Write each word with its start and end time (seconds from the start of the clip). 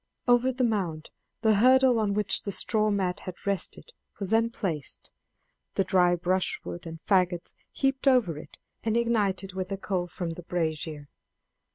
Over 0.27 0.51
the 0.51 0.63
mound 0.63 1.11
the 1.41 1.53
hurdle 1.53 1.99
on 1.99 2.15
which 2.15 2.41
the 2.41 2.51
straw 2.51 2.89
mat 2.89 3.19
had 3.19 3.45
rested 3.45 3.93
was 4.19 4.31
then 4.31 4.49
placed, 4.49 5.11
the 5.75 5.83
dry 5.83 6.15
brushwood 6.15 6.87
and 6.87 6.99
faggots 7.05 7.53
heaped 7.71 8.07
over 8.07 8.39
it 8.39 8.57
and 8.81 8.97
ignited 8.97 9.53
with 9.53 9.71
a 9.71 9.77
coal 9.77 10.07
from 10.07 10.31
the 10.31 10.41
brazier. 10.41 11.07